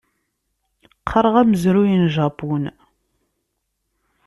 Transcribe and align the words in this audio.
Qqareɣ 0.99 1.35
amezruy 1.41 1.91
n 1.95 2.03
Japun. 2.15 2.63